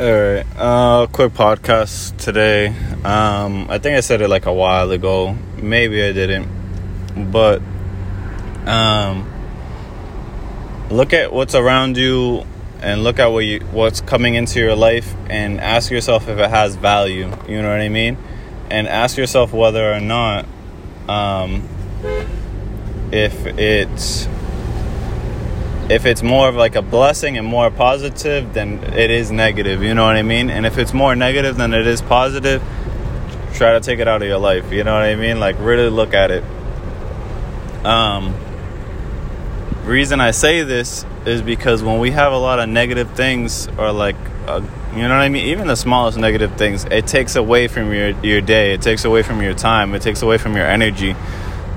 All 0.00 0.06
right, 0.06 0.46
uh, 0.56 1.06
quick 1.12 1.34
podcast 1.34 2.16
today. 2.16 2.68
Um, 3.04 3.66
I 3.68 3.76
think 3.76 3.98
I 3.98 4.00
said 4.00 4.22
it 4.22 4.28
like 4.28 4.46
a 4.46 4.52
while 4.52 4.90
ago. 4.90 5.36
Maybe 5.58 6.02
I 6.02 6.12
didn't, 6.12 7.30
but 7.30 7.60
um, 8.64 9.30
look 10.88 11.12
at 11.12 11.30
what's 11.30 11.54
around 11.54 11.98
you 11.98 12.46
and 12.80 13.04
look 13.04 13.18
at 13.18 13.26
what 13.26 13.40
you 13.40 13.60
what's 13.70 14.00
coming 14.00 14.34
into 14.34 14.60
your 14.60 14.74
life 14.74 15.14
and 15.28 15.60
ask 15.60 15.90
yourself 15.90 16.26
if 16.26 16.38
it 16.38 16.48
has 16.48 16.74
value. 16.74 17.30
You 17.46 17.60
know 17.60 17.68
what 17.68 17.82
I 17.82 17.90
mean? 17.90 18.16
And 18.70 18.88
ask 18.88 19.18
yourself 19.18 19.52
whether 19.52 19.92
or 19.92 20.00
not 20.00 20.46
um, 21.06 21.68
if 23.12 23.44
it's 23.44 24.26
if 25.92 26.06
it's 26.06 26.22
more 26.22 26.48
of 26.48 26.54
like 26.54 26.74
a 26.74 26.80
blessing 26.80 27.36
and 27.36 27.46
more 27.46 27.70
positive 27.70 28.54
than 28.54 28.82
it 28.94 29.10
is 29.10 29.30
negative 29.30 29.82
you 29.82 29.92
know 29.92 30.06
what 30.06 30.16
i 30.16 30.22
mean? 30.22 30.48
And 30.48 30.64
if 30.64 30.78
it's 30.78 30.94
more 30.94 31.14
negative 31.14 31.58
than 31.58 31.74
it 31.74 31.86
is 31.86 32.00
positive 32.00 32.62
try 33.52 33.72
to 33.72 33.80
take 33.80 33.98
it 33.98 34.08
out 34.08 34.22
of 34.22 34.28
your 34.28 34.38
life 34.38 34.72
you 34.72 34.84
know 34.84 34.94
what 34.94 35.02
i 35.02 35.14
mean? 35.14 35.38
Like 35.38 35.56
really 35.58 35.90
look 35.90 36.14
at 36.14 36.30
it. 36.30 36.42
Um 37.84 38.34
reason 39.84 40.20
i 40.20 40.30
say 40.30 40.62
this 40.62 41.04
is 41.26 41.42
because 41.42 41.82
when 41.82 41.98
we 41.98 42.12
have 42.12 42.32
a 42.32 42.38
lot 42.38 42.60
of 42.60 42.68
negative 42.68 43.10
things 43.16 43.66
or 43.76 43.90
like 43.92 44.16
uh, 44.46 44.62
you 44.94 45.02
know 45.02 45.08
what 45.08 45.20
i 45.20 45.28
mean? 45.28 45.44
Even 45.46 45.66
the 45.66 45.76
smallest 45.76 46.16
negative 46.16 46.56
things 46.56 46.84
it 46.86 47.06
takes 47.06 47.36
away 47.36 47.68
from 47.68 47.92
your 47.92 48.10
your 48.24 48.40
day. 48.40 48.72
It 48.72 48.80
takes 48.80 49.04
away 49.04 49.22
from 49.22 49.42
your 49.42 49.54
time. 49.54 49.94
It 49.94 50.00
takes 50.00 50.22
away 50.22 50.38
from 50.38 50.56
your 50.56 50.66
energy. 50.66 51.14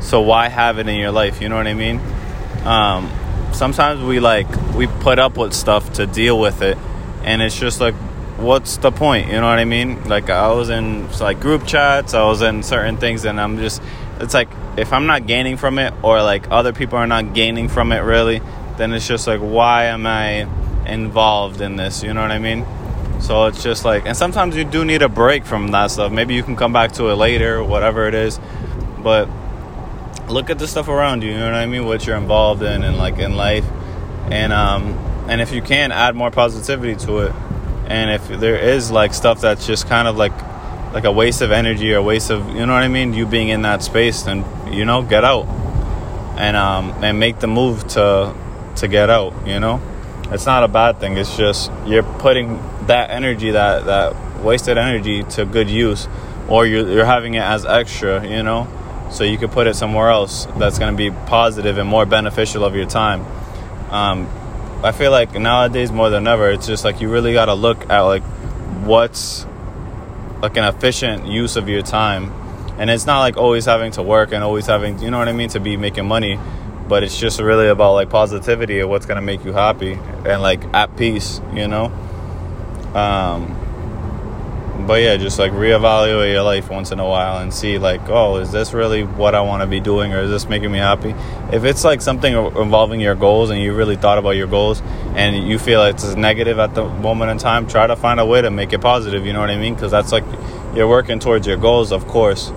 So 0.00 0.20
why 0.20 0.48
have 0.48 0.78
it 0.78 0.86
in 0.86 0.96
your 1.00 1.10
life? 1.10 1.42
You 1.42 1.48
know 1.48 1.56
what 1.56 1.66
i 1.66 1.74
mean? 1.74 2.00
Um 2.64 3.10
sometimes 3.54 4.02
we 4.02 4.20
like 4.20 4.48
we 4.74 4.86
put 4.86 5.18
up 5.18 5.36
with 5.36 5.52
stuff 5.52 5.92
to 5.94 6.06
deal 6.06 6.38
with 6.38 6.62
it 6.62 6.76
and 7.24 7.40
it's 7.40 7.58
just 7.58 7.80
like 7.80 7.94
what's 8.36 8.78
the 8.78 8.90
point? 8.90 9.28
You 9.28 9.34
know 9.34 9.48
what 9.48 9.58
i 9.58 9.64
mean? 9.64 10.04
Like 10.08 10.30
i 10.30 10.52
was 10.52 10.68
in 10.70 11.10
like 11.18 11.40
group 11.40 11.66
chats 11.66 12.14
i 12.14 12.24
was 12.24 12.42
in 12.42 12.62
certain 12.62 12.96
things 12.96 13.24
and 13.24 13.40
i'm 13.40 13.58
just 13.58 13.80
it's 14.20 14.34
like 14.34 14.48
if 14.76 14.92
i'm 14.92 15.06
not 15.06 15.26
gaining 15.26 15.56
from 15.56 15.78
it 15.78 15.94
or 16.02 16.22
like 16.22 16.50
other 16.50 16.72
people 16.72 16.98
are 16.98 17.06
not 17.06 17.34
gaining 17.34 17.68
from 17.68 17.92
it 17.92 18.00
really 18.00 18.40
then 18.76 18.92
it's 18.92 19.06
just 19.06 19.26
like 19.26 19.40
why 19.40 19.84
am 19.84 20.06
i 20.06 20.46
involved 20.86 21.60
in 21.60 21.76
this? 21.76 22.02
You 22.02 22.14
know 22.14 22.22
what 22.22 22.30
i 22.30 22.38
mean? 22.38 22.66
So 23.20 23.46
it's 23.46 23.62
just 23.62 23.84
like 23.84 24.06
and 24.06 24.16
sometimes 24.16 24.56
you 24.56 24.64
do 24.64 24.84
need 24.84 25.02
a 25.02 25.08
break 25.08 25.44
from 25.44 25.68
that 25.68 25.90
stuff. 25.90 26.12
Maybe 26.12 26.34
you 26.34 26.42
can 26.42 26.56
come 26.56 26.72
back 26.72 26.92
to 26.92 27.08
it 27.08 27.14
later 27.14 27.62
whatever 27.62 28.06
it 28.06 28.14
is. 28.14 28.38
But 29.02 29.28
look 30.28 30.50
at 30.50 30.58
the 30.58 30.66
stuff 30.66 30.88
around 30.88 31.22
you. 31.22 31.30
You 31.30 31.38
know 31.38 31.46
what 31.46 31.54
I 31.54 31.66
mean? 31.66 31.86
What 31.86 32.06
you're 32.06 32.16
involved 32.16 32.62
in 32.62 32.82
and 32.82 32.96
like 32.96 33.18
in 33.18 33.36
life, 33.36 33.64
and 34.30 34.52
um, 34.52 34.94
and 35.28 35.40
if 35.40 35.52
you 35.52 35.62
can 35.62 35.92
add 35.92 36.14
more 36.14 36.30
positivity 36.30 36.96
to 37.06 37.18
it, 37.20 37.32
and 37.86 38.10
if 38.10 38.28
there 38.28 38.56
is 38.56 38.90
like 38.90 39.14
stuff 39.14 39.40
that's 39.40 39.66
just 39.66 39.86
kind 39.86 40.08
of 40.08 40.16
like 40.16 40.32
like 40.92 41.04
a 41.04 41.12
waste 41.12 41.42
of 41.42 41.50
energy 41.50 41.92
or 41.92 41.98
a 41.98 42.02
waste 42.02 42.30
of 42.30 42.46
you 42.48 42.66
know 42.66 42.72
what 42.72 42.82
I 42.82 42.88
mean, 42.88 43.14
you 43.14 43.26
being 43.26 43.48
in 43.48 43.62
that 43.62 43.82
space, 43.82 44.22
then 44.22 44.44
you 44.72 44.84
know 44.84 45.02
get 45.02 45.24
out 45.24 45.46
and 46.36 46.56
um 46.56 46.90
and 47.04 47.18
make 47.18 47.40
the 47.40 47.46
move 47.46 47.86
to 47.88 48.34
to 48.76 48.88
get 48.88 49.10
out. 49.10 49.46
You 49.46 49.60
know, 49.60 49.80
it's 50.30 50.46
not 50.46 50.64
a 50.64 50.68
bad 50.68 51.00
thing. 51.00 51.16
It's 51.16 51.36
just 51.36 51.70
you're 51.86 52.02
putting 52.02 52.56
that 52.86 53.10
energy 53.10 53.50
that 53.52 53.86
that 53.86 54.42
wasted 54.42 54.78
energy 54.78 55.22
to 55.22 55.44
good 55.44 55.68
use, 55.68 56.08
or 56.48 56.66
you're 56.66 56.88
you're 56.88 57.04
having 57.04 57.34
it 57.34 57.42
as 57.42 57.64
extra. 57.66 58.26
You 58.26 58.42
know 58.42 58.68
so 59.10 59.24
you 59.24 59.38
could 59.38 59.50
put 59.52 59.66
it 59.66 59.74
somewhere 59.74 60.08
else 60.08 60.46
that's 60.56 60.78
going 60.78 60.92
to 60.92 60.96
be 60.96 61.10
positive 61.26 61.78
and 61.78 61.88
more 61.88 62.06
beneficial 62.06 62.64
of 62.64 62.74
your 62.74 62.86
time. 62.86 63.24
Um, 63.90 64.28
i 64.82 64.92
feel 64.92 65.10
like 65.10 65.32
nowadays 65.32 65.90
more 65.90 66.10
than 66.10 66.26
ever 66.26 66.50
it's 66.50 66.66
just 66.66 66.84
like 66.84 67.00
you 67.00 67.08
really 67.08 67.32
got 67.32 67.46
to 67.46 67.54
look 67.54 67.88
at 67.88 68.00
like 68.00 68.22
what's 68.84 69.46
like 70.42 70.58
an 70.58 70.64
efficient 70.64 71.26
use 71.26 71.56
of 71.56 71.70
your 71.70 71.80
time. 71.80 72.30
And 72.78 72.90
it's 72.90 73.06
not 73.06 73.20
like 73.20 73.38
always 73.38 73.64
having 73.64 73.92
to 73.92 74.02
work 74.02 74.32
and 74.32 74.44
always 74.44 74.66
having 74.66 74.98
you 74.98 75.10
know 75.10 75.18
what 75.18 75.28
i 75.28 75.32
mean 75.32 75.48
to 75.50 75.60
be 75.60 75.76
making 75.76 76.06
money 76.06 76.38
but 76.88 77.02
it's 77.02 77.18
just 77.18 77.40
really 77.40 77.68
about 77.68 77.94
like 77.94 78.10
positivity 78.10 78.80
and 78.80 78.90
what's 78.90 79.06
going 79.06 79.16
to 79.16 79.22
make 79.22 79.44
you 79.44 79.52
happy 79.52 79.92
and 80.26 80.42
like 80.42 80.62
at 80.74 80.96
peace 80.96 81.40
you 81.54 81.68
know? 81.68 81.86
Um, 82.94 83.63
but 84.86 85.00
yeah, 85.00 85.16
just 85.16 85.38
like 85.38 85.52
reevaluate 85.52 86.32
your 86.32 86.42
life 86.42 86.68
once 86.70 86.90
in 86.90 86.98
a 86.98 87.06
while 87.06 87.38
and 87.38 87.52
see 87.52 87.78
like, 87.78 88.08
oh, 88.08 88.36
is 88.36 88.52
this 88.52 88.72
really 88.72 89.04
what 89.04 89.34
I 89.34 89.40
want 89.40 89.62
to 89.62 89.66
be 89.66 89.80
doing, 89.80 90.12
or 90.12 90.20
is 90.20 90.30
this 90.30 90.48
making 90.48 90.70
me 90.70 90.78
happy? 90.78 91.14
If 91.52 91.64
it's 91.64 91.84
like 91.84 92.02
something 92.02 92.34
involving 92.34 93.00
your 93.00 93.14
goals 93.14 93.50
and 93.50 93.60
you 93.60 93.74
really 93.74 93.96
thought 93.96 94.18
about 94.18 94.30
your 94.30 94.46
goals 94.46 94.82
and 95.14 95.48
you 95.48 95.58
feel 95.58 95.80
like 95.80 95.94
it's 95.94 96.14
negative 96.16 96.58
at 96.58 96.74
the 96.74 96.84
moment 96.84 97.30
in 97.30 97.38
time, 97.38 97.66
try 97.66 97.86
to 97.86 97.96
find 97.96 98.20
a 98.20 98.26
way 98.26 98.42
to 98.42 98.50
make 98.50 98.72
it 98.72 98.80
positive. 98.80 99.24
You 99.24 99.32
know 99.32 99.40
what 99.40 99.50
I 99.50 99.56
mean? 99.56 99.74
Because 99.74 99.90
that's 99.90 100.12
like 100.12 100.24
you're 100.74 100.88
working 100.88 101.18
towards 101.18 101.46
your 101.46 101.56
goals, 101.56 101.92
of 101.92 102.06
course. 102.06 102.52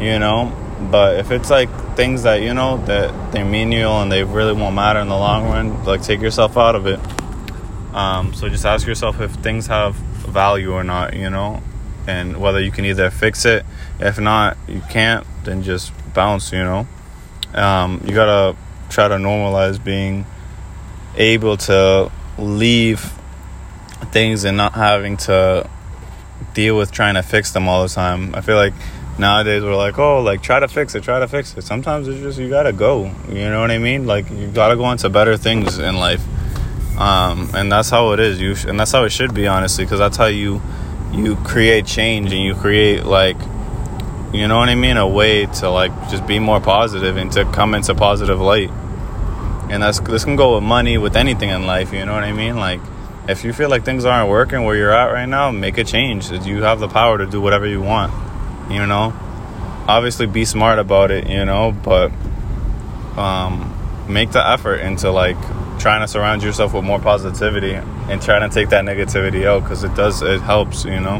You 0.00 0.18
know, 0.18 0.52
but 0.90 1.18
if 1.18 1.30
it's 1.30 1.50
like 1.50 1.70
things 1.96 2.22
that 2.24 2.42
you 2.42 2.52
know 2.52 2.76
that 2.84 3.32
they 3.32 3.42
mean 3.42 3.72
you 3.72 3.88
and 3.88 4.12
they 4.12 4.22
really 4.24 4.52
won't 4.52 4.74
matter 4.74 5.00
in 5.00 5.08
the 5.08 5.16
long 5.16 5.46
run, 5.46 5.84
like 5.84 6.02
take 6.02 6.20
yourself 6.20 6.56
out 6.56 6.74
of 6.74 6.86
it. 6.86 7.00
Um, 7.94 8.34
so 8.34 8.48
just 8.50 8.66
ask 8.66 8.86
yourself 8.86 9.20
if 9.22 9.30
things 9.36 9.68
have 9.68 9.96
value 10.26 10.72
or 10.72 10.84
not, 10.84 11.14
you 11.14 11.30
know, 11.30 11.62
and 12.06 12.36
whether 12.38 12.60
you 12.60 12.70
can 12.70 12.84
either 12.84 13.10
fix 13.10 13.44
it. 13.44 13.64
If 13.98 14.18
not, 14.18 14.56
you 14.68 14.82
can't, 14.90 15.26
then 15.44 15.62
just 15.62 15.92
bounce, 16.14 16.52
you 16.52 16.62
know. 16.62 16.86
Um, 17.54 18.02
you 18.04 18.14
gotta 18.14 18.56
try 18.90 19.08
to 19.08 19.16
normalize 19.16 19.82
being 19.82 20.26
able 21.16 21.56
to 21.56 22.10
leave 22.38 23.12
things 24.12 24.44
and 24.44 24.56
not 24.56 24.74
having 24.74 25.16
to 25.16 25.68
deal 26.54 26.76
with 26.76 26.92
trying 26.92 27.14
to 27.14 27.22
fix 27.22 27.52
them 27.52 27.68
all 27.68 27.82
the 27.82 27.88
time. 27.88 28.34
I 28.34 28.40
feel 28.42 28.56
like 28.56 28.74
nowadays 29.18 29.62
we're 29.62 29.76
like, 29.76 29.98
oh, 29.98 30.20
like 30.22 30.42
try 30.42 30.60
to 30.60 30.68
fix 30.68 30.94
it, 30.94 31.02
try 31.02 31.18
to 31.18 31.28
fix 31.28 31.56
it. 31.56 31.62
Sometimes 31.62 32.08
it's 32.08 32.20
just 32.20 32.38
you 32.38 32.50
gotta 32.50 32.72
go. 32.72 33.10
You 33.28 33.48
know 33.48 33.60
what 33.60 33.70
I 33.70 33.78
mean? 33.78 34.06
Like 34.06 34.30
you 34.30 34.48
gotta 34.48 34.76
go 34.76 34.90
into 34.90 35.08
better 35.08 35.36
things 35.36 35.78
in 35.78 35.96
life 35.96 36.22
um, 36.98 37.50
and 37.54 37.70
that's 37.70 37.90
how 37.90 38.12
it 38.12 38.20
is. 38.20 38.40
You 38.40 38.54
sh- 38.54 38.64
and 38.64 38.78
that's 38.78 38.92
how 38.92 39.04
it 39.04 39.10
should 39.10 39.34
be, 39.34 39.46
honestly, 39.46 39.84
because 39.84 39.98
that's 39.98 40.16
how 40.16 40.26
you 40.26 40.60
you 41.12 41.36
create 41.36 41.86
change 41.86 42.32
and 42.32 42.42
you 42.42 42.54
create 42.54 43.04
like 43.04 43.36
you 44.32 44.48
know 44.48 44.58
what 44.58 44.68
I 44.68 44.74
mean, 44.74 44.96
a 44.96 45.08
way 45.08 45.46
to 45.46 45.70
like 45.70 45.92
just 46.10 46.26
be 46.26 46.38
more 46.38 46.60
positive 46.60 47.16
and 47.16 47.30
to 47.32 47.44
come 47.46 47.74
into 47.74 47.94
positive 47.94 48.40
light. 48.40 48.70
And 49.70 49.82
that's 49.82 50.00
this 50.00 50.24
can 50.24 50.36
go 50.36 50.56
with 50.56 50.64
money, 50.64 50.98
with 50.98 51.16
anything 51.16 51.50
in 51.50 51.66
life. 51.66 51.92
You 51.92 52.04
know 52.04 52.12
what 52.12 52.24
I 52.24 52.32
mean? 52.32 52.56
Like 52.56 52.80
if 53.28 53.44
you 53.44 53.52
feel 53.52 53.68
like 53.68 53.84
things 53.84 54.04
aren't 54.04 54.28
working 54.28 54.64
where 54.64 54.76
you're 54.76 54.92
at 54.92 55.12
right 55.12 55.26
now, 55.26 55.50
make 55.50 55.78
a 55.78 55.84
change. 55.84 56.30
You 56.30 56.62
have 56.62 56.80
the 56.80 56.88
power 56.88 57.18
to 57.18 57.26
do 57.26 57.40
whatever 57.40 57.66
you 57.66 57.80
want. 57.80 58.12
You 58.70 58.86
know, 58.86 59.14
obviously 59.88 60.26
be 60.26 60.44
smart 60.44 60.78
about 60.78 61.10
it. 61.10 61.28
You 61.28 61.44
know, 61.44 61.72
but 61.72 62.12
um, 63.16 63.72
make 64.08 64.32
the 64.32 64.46
effort 64.46 64.76
into 64.76 65.10
like 65.10 65.38
trying 65.86 66.00
to 66.00 66.08
surround 66.08 66.42
yourself 66.42 66.74
with 66.74 66.82
more 66.82 66.98
positivity 66.98 67.72
and 67.72 68.20
trying 68.20 68.40
to 68.40 68.52
take 68.52 68.70
that 68.70 68.84
negativity 68.84 69.46
out 69.46 69.62
because 69.62 69.84
it 69.84 69.94
does 69.94 70.20
it 70.20 70.40
helps 70.40 70.84
you 70.84 70.98
know? 70.98 71.18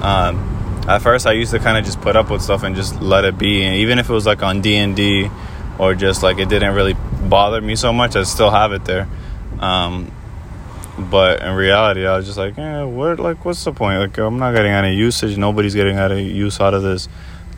Um, 0.00 0.84
at 0.88 0.98
first 0.98 1.26
i 1.26 1.32
used 1.32 1.50
to 1.50 1.58
kind 1.58 1.76
of 1.76 1.84
just 1.84 2.00
put 2.00 2.14
up 2.14 2.30
with 2.30 2.40
stuff 2.40 2.62
and 2.62 2.76
just 2.76 3.02
let 3.02 3.24
it 3.24 3.36
be 3.36 3.64
and 3.64 3.74
even 3.74 3.98
if 3.98 4.08
it 4.08 4.12
was 4.12 4.26
like 4.26 4.44
on 4.44 4.60
d&d 4.60 5.28
or 5.80 5.96
just 5.96 6.22
like 6.22 6.38
it 6.38 6.48
didn't 6.48 6.72
really 6.76 6.94
bother 7.28 7.60
me 7.60 7.74
so 7.74 7.92
much 7.92 8.14
i 8.14 8.22
still 8.22 8.52
have 8.52 8.72
it 8.72 8.84
there. 8.84 9.08
Um, 9.58 10.12
but 10.96 11.42
in 11.42 11.52
reality 11.56 12.06
i 12.06 12.16
was 12.16 12.26
just 12.26 12.38
like 12.38 12.56
yeah 12.56 12.84
what 12.84 13.18
like 13.18 13.44
what's 13.44 13.64
the 13.64 13.72
point? 13.72 13.98
Like 13.98 14.16
i'm 14.18 14.38
not 14.38 14.54
getting 14.54 14.70
any 14.70 14.94
usage. 14.94 15.36
Nobody's 15.36 15.74
getting 15.74 15.98
any 15.98 16.30
use 16.30 16.60
out 16.60 16.74
of 16.74 16.84
this. 16.84 17.08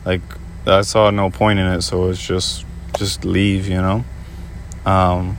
Like 0.03 0.21
i 0.65 0.81
saw 0.81 1.11
no 1.11 1.29
point 1.29 1.59
in 1.59 1.67
it 1.67 1.83
so 1.83 2.09
it's 2.09 2.25
just 2.25 2.65
just 2.97 3.23
leave 3.23 3.67
you 3.67 3.79
know? 3.83 4.03
Um, 4.83 5.37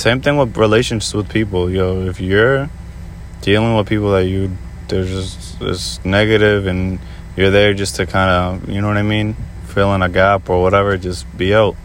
same 0.00 0.20
thing 0.20 0.36
with 0.36 0.56
relationships 0.56 1.12
with 1.14 1.28
people. 1.28 1.70
Yo, 1.70 2.06
if 2.06 2.20
you're 2.20 2.70
dealing 3.40 3.76
with 3.76 3.88
people 3.88 4.12
that 4.12 4.26
you 4.26 4.56
there's 4.88 5.10
just 5.10 5.60
this 5.60 6.04
negative 6.04 6.66
and 6.66 6.98
you're 7.36 7.50
there 7.50 7.74
just 7.74 7.96
to 7.96 8.06
kind 8.06 8.30
of 8.30 8.68
you 8.68 8.80
know 8.80 8.88
what 8.88 8.96
I 8.96 9.02
mean, 9.02 9.36
fill 9.66 9.94
in 9.94 10.02
a 10.02 10.08
gap 10.08 10.48
or 10.48 10.62
whatever, 10.62 10.96
just 10.96 11.26
be 11.36 11.54
out. 11.54 11.76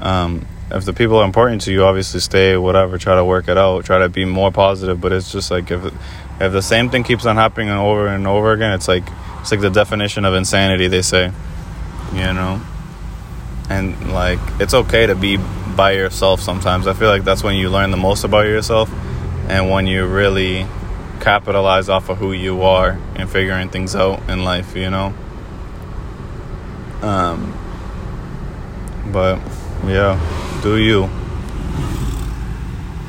Um, 0.00 0.46
if 0.70 0.84
the 0.84 0.92
people 0.92 1.18
are 1.18 1.24
important 1.24 1.62
to 1.62 1.72
you, 1.72 1.84
obviously 1.84 2.20
stay. 2.20 2.56
Whatever, 2.56 2.98
try 2.98 3.14
to 3.14 3.24
work 3.24 3.48
it 3.48 3.56
out. 3.56 3.84
Try 3.84 3.98
to 3.98 4.08
be 4.08 4.24
more 4.24 4.50
positive. 4.50 5.00
But 5.00 5.12
it's 5.12 5.30
just 5.30 5.50
like 5.50 5.70
if 5.70 5.84
if 6.40 6.52
the 6.52 6.62
same 6.62 6.90
thing 6.90 7.04
keeps 7.04 7.26
on 7.26 7.36
happening 7.36 7.70
over 7.70 8.08
and 8.08 8.26
over 8.26 8.52
again, 8.52 8.72
it's 8.72 8.88
like 8.88 9.04
it's 9.40 9.50
like 9.50 9.60
the 9.60 9.70
definition 9.70 10.24
of 10.24 10.34
insanity. 10.34 10.88
They 10.88 11.02
say, 11.02 11.32
you 12.12 12.32
know, 12.32 12.60
and 13.68 14.12
like 14.12 14.40
it's 14.58 14.74
okay 14.74 15.06
to 15.06 15.14
be 15.14 15.38
by 15.76 15.92
yourself 15.92 16.40
sometimes. 16.40 16.86
I 16.86 16.94
feel 16.94 17.08
like 17.08 17.24
that's 17.24 17.42
when 17.42 17.56
you 17.56 17.70
learn 17.70 17.90
the 17.90 17.96
most 17.96 18.24
about 18.24 18.46
yourself 18.46 18.90
and 19.48 19.70
when 19.70 19.86
you 19.86 20.06
really 20.06 20.66
capitalize 21.20 21.88
off 21.88 22.08
of 22.08 22.18
who 22.18 22.32
you 22.32 22.62
are 22.62 22.98
and 23.16 23.28
figuring 23.28 23.68
things 23.68 23.94
out 23.96 24.28
in 24.28 24.44
life, 24.44 24.76
you 24.76 24.90
know? 24.90 25.14
Um, 27.02 27.52
but 29.12 29.38
yeah, 29.86 30.18
do 30.62 30.76
you. 30.76 31.10